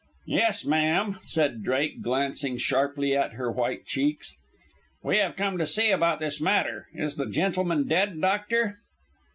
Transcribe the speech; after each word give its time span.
"Yes, 0.25 0.65
ma'am," 0.65 1.19
said 1.25 1.61
Drake, 1.61 2.01
glancing 2.01 2.57
sharply 2.57 3.15
at 3.15 3.33
her 3.33 3.51
white 3.51 3.85
cheeks, 3.85 4.33
"we 5.03 5.17
have 5.17 5.35
come 5.35 5.59
to 5.59 5.65
see 5.67 5.91
about 5.91 6.19
this 6.19 6.41
matter. 6.41 6.87
Is 6.95 7.17
the 7.17 7.27
gentleman 7.27 7.87
dead, 7.87 8.19
doctor?" 8.19 8.79